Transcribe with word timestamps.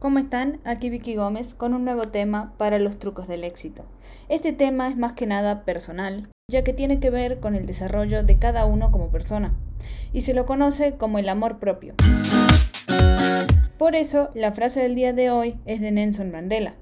¿Cómo 0.00 0.18
están? 0.18 0.60
Aquí 0.64 0.88
Vicky 0.88 1.14
Gómez 1.14 1.52
con 1.52 1.74
un 1.74 1.84
nuevo 1.84 2.08
tema 2.08 2.54
para 2.56 2.78
los 2.78 2.98
trucos 2.98 3.28
del 3.28 3.44
éxito. 3.44 3.84
Este 4.30 4.54
tema 4.54 4.88
es 4.88 4.96
más 4.96 5.12
que 5.12 5.26
nada 5.26 5.66
personal, 5.66 6.30
ya 6.50 6.64
que 6.64 6.72
tiene 6.72 7.00
que 7.00 7.10
ver 7.10 7.38
con 7.38 7.54
el 7.54 7.66
desarrollo 7.66 8.22
de 8.22 8.38
cada 8.38 8.64
uno 8.64 8.92
como 8.92 9.10
persona, 9.10 9.52
y 10.14 10.22
se 10.22 10.32
lo 10.32 10.46
conoce 10.46 10.94
como 10.96 11.18
el 11.18 11.28
amor 11.28 11.58
propio. 11.58 11.96
Por 13.76 13.94
eso, 13.94 14.30
la 14.32 14.52
frase 14.52 14.80
del 14.80 14.94
día 14.94 15.12
de 15.12 15.30
hoy 15.30 15.58
es 15.66 15.82
de 15.82 15.92
Nelson 15.92 16.30
Mandela. 16.30 16.76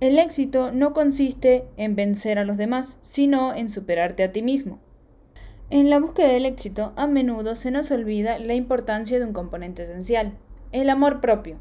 El 0.00 0.18
éxito 0.18 0.70
no 0.70 0.92
consiste 0.92 1.64
en 1.78 1.96
vencer 1.96 2.38
a 2.38 2.44
los 2.44 2.58
demás, 2.58 2.98
sino 3.00 3.54
en 3.54 3.70
superarte 3.70 4.22
a 4.22 4.32
ti 4.32 4.42
mismo. 4.42 4.80
En 5.70 5.88
la 5.88 5.98
búsqueda 5.98 6.28
del 6.28 6.44
éxito, 6.44 6.92
a 6.96 7.06
menudo 7.06 7.56
se 7.56 7.70
nos 7.70 7.90
olvida 7.90 8.38
la 8.38 8.52
importancia 8.52 9.18
de 9.18 9.24
un 9.24 9.32
componente 9.32 9.84
esencial, 9.84 10.36
el 10.72 10.90
amor 10.90 11.22
propio. 11.22 11.56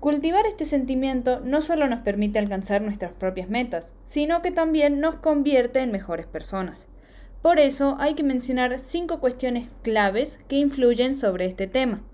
Cultivar 0.00 0.46
este 0.46 0.64
sentimiento 0.64 1.40
no 1.40 1.60
solo 1.60 1.88
nos 1.88 2.00
permite 2.00 2.38
alcanzar 2.38 2.82
nuestras 2.82 3.10
propias 3.12 3.48
metas, 3.48 3.96
sino 4.04 4.42
que 4.42 4.52
también 4.52 5.00
nos 5.00 5.16
convierte 5.16 5.80
en 5.80 5.90
mejores 5.90 6.26
personas. 6.26 6.86
Por 7.42 7.58
eso 7.58 7.96
hay 7.98 8.14
que 8.14 8.22
mencionar 8.22 8.78
cinco 8.78 9.18
cuestiones 9.18 9.68
claves 9.82 10.38
que 10.46 10.54
influyen 10.54 11.14
sobre 11.14 11.46
este 11.46 11.66
tema. 11.66 12.04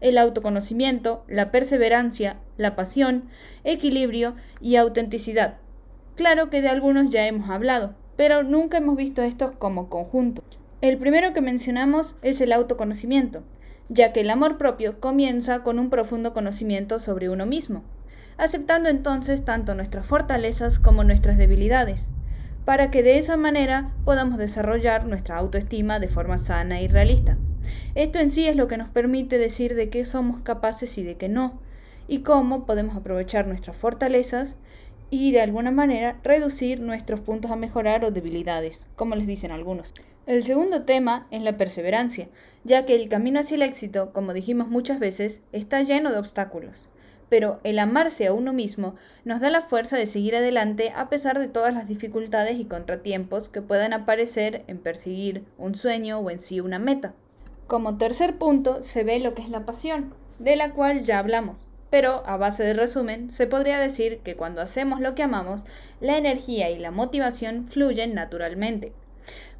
El 0.00 0.16
autoconocimiento, 0.16 1.24
la 1.26 1.50
perseverancia, 1.50 2.38
la 2.56 2.76
pasión, 2.76 3.30
equilibrio 3.64 4.36
y 4.60 4.76
autenticidad. 4.76 5.58
Claro 6.14 6.50
que 6.50 6.62
de 6.62 6.68
algunos 6.68 7.10
ya 7.10 7.26
hemos 7.26 7.50
hablado, 7.50 7.96
pero 8.16 8.44
nunca 8.44 8.78
hemos 8.78 8.96
visto 8.96 9.24
estos 9.24 9.50
como 9.50 9.88
conjunto. 9.88 10.44
El 10.82 10.98
primero 10.98 11.32
que 11.32 11.40
mencionamos 11.40 12.14
es 12.22 12.40
el 12.40 12.52
autoconocimiento 12.52 13.42
ya 13.88 14.12
que 14.12 14.20
el 14.20 14.30
amor 14.30 14.58
propio 14.58 15.00
comienza 15.00 15.62
con 15.62 15.78
un 15.78 15.90
profundo 15.90 16.34
conocimiento 16.34 16.98
sobre 16.98 17.28
uno 17.28 17.46
mismo, 17.46 17.84
aceptando 18.36 18.88
entonces 18.88 19.44
tanto 19.44 19.74
nuestras 19.74 20.06
fortalezas 20.06 20.78
como 20.78 21.04
nuestras 21.04 21.38
debilidades, 21.38 22.08
para 22.64 22.90
que 22.90 23.02
de 23.02 23.18
esa 23.18 23.36
manera 23.36 23.92
podamos 24.04 24.38
desarrollar 24.38 25.06
nuestra 25.06 25.38
autoestima 25.38 26.00
de 26.00 26.08
forma 26.08 26.38
sana 26.38 26.80
y 26.80 26.88
realista. 26.88 27.38
Esto 27.94 28.18
en 28.18 28.30
sí 28.30 28.46
es 28.46 28.56
lo 28.56 28.68
que 28.68 28.76
nos 28.76 28.90
permite 28.90 29.38
decir 29.38 29.74
de 29.74 29.88
qué 29.88 30.04
somos 30.04 30.40
capaces 30.40 30.98
y 30.98 31.02
de 31.02 31.16
qué 31.16 31.28
no, 31.28 31.60
y 32.08 32.20
cómo 32.20 32.66
podemos 32.66 32.96
aprovechar 32.96 33.46
nuestras 33.46 33.76
fortalezas 33.76 34.56
y 35.10 35.32
de 35.32 35.40
alguna 35.40 35.70
manera 35.70 36.18
reducir 36.24 36.80
nuestros 36.80 37.20
puntos 37.20 37.50
a 37.50 37.56
mejorar 37.56 38.04
o 38.04 38.10
debilidades, 38.10 38.86
como 38.96 39.14
les 39.14 39.26
dicen 39.26 39.52
algunos. 39.52 39.94
El 40.26 40.42
segundo 40.42 40.82
tema 40.82 41.28
es 41.30 41.40
la 41.42 41.56
perseverancia, 41.56 42.28
ya 42.64 42.84
que 42.84 42.96
el 42.96 43.08
camino 43.08 43.38
hacia 43.38 43.54
el 43.54 43.62
éxito, 43.62 44.12
como 44.12 44.32
dijimos 44.32 44.66
muchas 44.66 44.98
veces, 44.98 45.40
está 45.52 45.80
lleno 45.84 46.10
de 46.10 46.18
obstáculos. 46.18 46.88
Pero 47.28 47.60
el 47.62 47.78
amarse 47.78 48.26
a 48.26 48.32
uno 48.32 48.52
mismo 48.52 48.96
nos 49.24 49.40
da 49.40 49.50
la 49.50 49.60
fuerza 49.60 49.96
de 49.96 50.06
seguir 50.06 50.34
adelante 50.34 50.92
a 50.96 51.08
pesar 51.08 51.38
de 51.38 51.46
todas 51.46 51.72
las 51.72 51.86
dificultades 51.86 52.58
y 52.58 52.64
contratiempos 52.64 53.48
que 53.48 53.62
puedan 53.62 53.92
aparecer 53.92 54.64
en 54.66 54.78
perseguir 54.78 55.44
un 55.58 55.76
sueño 55.76 56.18
o 56.18 56.28
en 56.28 56.40
sí 56.40 56.58
una 56.58 56.80
meta. 56.80 57.14
Como 57.68 57.96
tercer 57.96 58.36
punto 58.36 58.82
se 58.82 59.04
ve 59.04 59.20
lo 59.20 59.32
que 59.32 59.42
es 59.42 59.48
la 59.48 59.64
pasión, 59.64 60.12
de 60.40 60.56
la 60.56 60.72
cual 60.72 61.04
ya 61.04 61.20
hablamos. 61.20 61.68
Pero 61.88 62.24
a 62.26 62.36
base 62.36 62.64
de 62.64 62.74
resumen, 62.74 63.30
se 63.30 63.46
podría 63.46 63.78
decir 63.78 64.18
que 64.24 64.34
cuando 64.34 64.60
hacemos 64.60 65.00
lo 65.00 65.14
que 65.14 65.22
amamos, 65.22 65.66
la 66.00 66.18
energía 66.18 66.68
y 66.70 66.80
la 66.80 66.90
motivación 66.90 67.68
fluyen 67.68 68.12
naturalmente. 68.12 68.92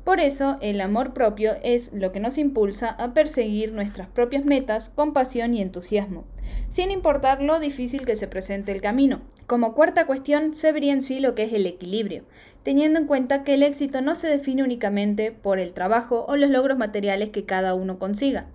Por 0.05 0.21
eso, 0.21 0.59
el 0.61 0.81
amor 0.81 1.13
propio 1.13 1.55
es 1.65 1.93
lo 1.93 2.13
que 2.13 2.21
nos 2.21 2.39
impulsa 2.39 2.91
a 2.91 3.13
perseguir 3.13 3.73
nuestras 3.73 4.07
propias 4.07 4.45
metas 4.45 4.89
con 4.89 5.13
pasión 5.13 5.53
y 5.55 5.61
entusiasmo, 5.61 6.25
sin 6.69 6.91
importar 6.91 7.43
lo 7.43 7.61
difícil 7.61 8.05
que 8.05 8.17
se 8.17 8.29
presente 8.29 8.73
el 8.73 8.81
camino. 8.81 9.23
Como 9.47 9.75
cuarta 9.75 10.07
cuestión, 10.07 10.55
se 10.55 10.73
vería 10.73 10.93
en 10.93 11.03
sí 11.03 11.21
lo 11.21 11.35
que 11.35 11.45
es 11.45 11.53
el 11.53 11.67
equilibrio, 11.67 12.25
teniendo 12.63 12.99
en 12.99 13.07
cuenta 13.07 13.45
que 13.45 13.55
el 13.55 13.63
éxito 13.63 14.03
no 14.03 14.15
se 14.15 14.29
define 14.29 14.63
únicamente 14.63 15.33
por 15.33 15.59
el 15.59 15.73
trabajo 15.73 16.25
o 16.29 16.37
los 16.37 16.51
logros 16.51 16.79
materiales 16.79 17.31
que 17.31 17.45
cada 17.45 17.75
uno 17.75 17.99
consiga, 17.99 18.47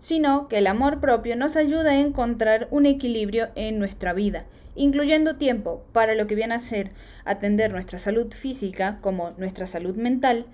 sino 0.00 0.48
que 0.48 0.58
el 0.58 0.66
amor 0.66 1.00
propio 1.00 1.36
nos 1.36 1.56
ayuda 1.56 1.90
a 1.90 2.00
encontrar 2.00 2.68
un 2.70 2.86
equilibrio 2.86 3.48
en 3.54 3.78
nuestra 3.78 4.12
vida 4.12 4.46
incluyendo 4.76 5.36
tiempo 5.36 5.82
para 5.92 6.14
lo 6.14 6.26
que 6.26 6.34
viene 6.34 6.54
a 6.54 6.60
ser 6.60 6.90
atender 7.24 7.72
nuestra 7.72 7.98
salud 7.98 8.32
física 8.32 8.98
como 9.00 9.30
nuestra 9.38 9.66
salud 9.66 9.96
mental, 9.96 10.46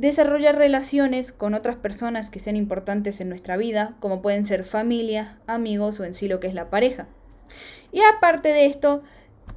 desarrollar 0.00 0.56
relaciones 0.56 1.30
con 1.30 1.52
otras 1.52 1.76
personas 1.76 2.30
que 2.30 2.38
sean 2.38 2.56
importantes 2.56 3.20
en 3.20 3.28
nuestra 3.28 3.58
vida, 3.58 3.96
como 4.00 4.22
pueden 4.22 4.46
ser 4.46 4.64
familia, 4.64 5.38
amigos 5.46 6.00
o 6.00 6.04
en 6.04 6.14
sí 6.14 6.26
lo 6.26 6.40
que 6.40 6.46
es 6.46 6.54
la 6.54 6.70
pareja. 6.70 7.06
Y 7.92 8.00
aparte 8.00 8.48
de 8.48 8.64
esto, 8.64 9.02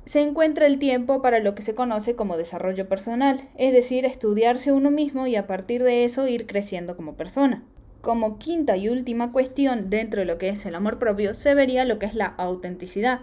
se 0.05 0.19
encuentra 0.19 0.65
el 0.65 0.79
tiempo 0.79 1.21
para 1.21 1.39
lo 1.39 1.55
que 1.55 1.61
se 1.61 1.75
conoce 1.75 2.17
como 2.17 2.35
desarrollo 2.35 2.89
personal, 2.89 3.47
es 3.55 3.71
decir, 3.71 4.03
estudiarse 4.03 4.73
uno 4.73 4.91
mismo 4.91 5.27
y 5.27 5.37
a 5.37 5.47
partir 5.47 5.81
de 5.81 6.03
eso 6.03 6.27
ir 6.27 6.45
creciendo 6.45 6.97
como 6.97 7.15
persona. 7.15 7.63
Como 8.01 8.37
quinta 8.37 8.75
y 8.75 8.89
última 8.89 9.31
cuestión 9.31 9.89
dentro 9.89 10.19
de 10.19 10.25
lo 10.25 10.37
que 10.37 10.49
es 10.49 10.65
el 10.65 10.75
amor 10.75 10.99
propio, 10.99 11.35
se 11.35 11.55
vería 11.55 11.85
lo 11.85 11.99
que 11.99 12.05
es 12.05 12.15
la 12.15 12.25
autenticidad. 12.25 13.21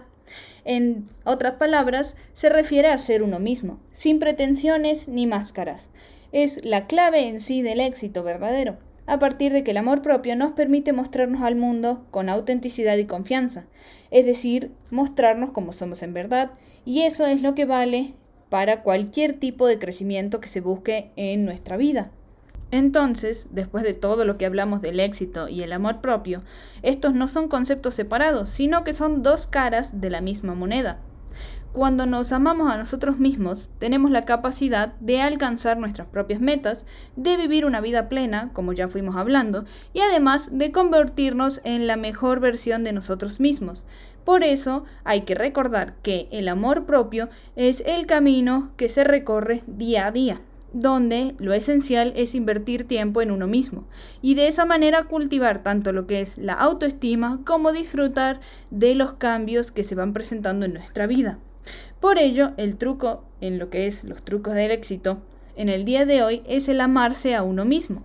En 0.65 1.07
otras 1.23 1.53
palabras, 1.53 2.15
se 2.33 2.49
refiere 2.49 2.87
a 2.87 2.97
ser 2.97 3.21
uno 3.21 3.39
mismo, 3.39 3.79
sin 3.91 4.17
pretensiones 4.17 5.07
ni 5.07 5.27
máscaras 5.27 5.87
es 6.31 6.63
la 6.63 6.87
clave 6.87 7.27
en 7.27 7.41
sí 7.41 7.61
del 7.61 7.79
éxito 7.79 8.23
verdadero, 8.23 8.77
a 9.05 9.19
partir 9.19 9.51
de 9.51 9.63
que 9.63 9.71
el 9.71 9.77
amor 9.77 10.01
propio 10.01 10.35
nos 10.35 10.51
permite 10.51 10.93
mostrarnos 10.93 11.41
al 11.41 11.55
mundo 11.55 12.05
con 12.11 12.29
autenticidad 12.29 12.97
y 12.97 13.05
confianza, 13.05 13.65
es 14.09 14.25
decir, 14.25 14.71
mostrarnos 14.89 15.51
como 15.51 15.73
somos 15.73 16.03
en 16.03 16.13
verdad, 16.13 16.51
y 16.85 17.01
eso 17.01 17.25
es 17.25 17.41
lo 17.41 17.55
que 17.55 17.65
vale 17.65 18.13
para 18.49 18.83
cualquier 18.83 19.33
tipo 19.33 19.67
de 19.67 19.79
crecimiento 19.79 20.39
que 20.39 20.49
se 20.49 20.61
busque 20.61 21.11
en 21.15 21.45
nuestra 21.45 21.77
vida. 21.77 22.11
Entonces, 22.71 23.47
después 23.51 23.83
de 23.83 23.93
todo 23.93 24.23
lo 24.23 24.37
que 24.37 24.45
hablamos 24.45 24.81
del 24.81 25.01
éxito 25.01 25.49
y 25.49 25.61
el 25.61 25.73
amor 25.73 25.99
propio, 25.99 26.41
estos 26.83 27.13
no 27.13 27.27
son 27.27 27.49
conceptos 27.49 27.95
separados, 27.95 28.49
sino 28.49 28.85
que 28.85 28.93
son 28.93 29.23
dos 29.23 29.45
caras 29.45 29.99
de 29.99 30.09
la 30.09 30.21
misma 30.21 30.55
moneda. 30.55 30.99
Cuando 31.73 32.05
nos 32.05 32.33
amamos 32.33 32.69
a 32.69 32.75
nosotros 32.75 33.17
mismos, 33.17 33.69
tenemos 33.79 34.11
la 34.11 34.25
capacidad 34.25 34.93
de 34.99 35.21
alcanzar 35.21 35.77
nuestras 35.77 36.05
propias 36.05 36.41
metas, 36.41 36.85
de 37.15 37.37
vivir 37.37 37.65
una 37.65 37.79
vida 37.79 38.09
plena, 38.09 38.49
como 38.51 38.73
ya 38.73 38.89
fuimos 38.89 39.15
hablando, 39.15 39.63
y 39.93 40.01
además 40.01 40.49
de 40.51 40.73
convertirnos 40.73 41.61
en 41.63 41.87
la 41.87 41.95
mejor 41.95 42.41
versión 42.41 42.83
de 42.83 42.91
nosotros 42.91 43.39
mismos. 43.39 43.85
Por 44.25 44.43
eso 44.43 44.83
hay 45.05 45.21
que 45.21 45.33
recordar 45.33 45.95
que 46.03 46.27
el 46.31 46.49
amor 46.49 46.85
propio 46.85 47.29
es 47.55 47.81
el 47.85 48.05
camino 48.05 48.71
que 48.75 48.89
se 48.89 49.05
recorre 49.05 49.63
día 49.65 50.07
a 50.07 50.11
día 50.11 50.41
donde 50.73 51.35
lo 51.37 51.53
esencial 51.53 52.13
es 52.15 52.33
invertir 52.33 52.87
tiempo 52.87 53.21
en 53.21 53.29
uno 53.29 53.45
mismo 53.45 53.83
y 54.21 54.35
de 54.35 54.47
esa 54.47 54.63
manera 54.63 55.03
cultivar 55.03 55.63
tanto 55.63 55.91
lo 55.91 56.07
que 56.07 56.21
es 56.21 56.37
la 56.37 56.53
autoestima 56.53 57.41
como 57.45 57.73
disfrutar 57.73 58.39
de 58.69 58.95
los 58.95 59.13
cambios 59.13 59.73
que 59.73 59.83
se 59.83 59.95
van 59.95 60.13
presentando 60.13 60.65
en 60.65 60.73
nuestra 60.73 61.07
vida. 61.07 61.39
Por 61.99 62.17
ello, 62.17 62.51
el 62.57 62.77
truco 62.77 63.23
en 63.41 63.59
lo 63.59 63.69
que 63.69 63.87
es 63.87 64.03
los 64.03 64.23
trucos 64.23 64.53
del 64.53 64.71
éxito 64.71 65.21
en 65.55 65.69
el 65.69 65.85
día 65.85 66.05
de 66.05 66.23
hoy 66.23 66.43
es 66.47 66.67
el 66.67 66.81
amarse 66.81 67.35
a 67.35 67.43
uno 67.43 67.65
mismo. 67.65 68.03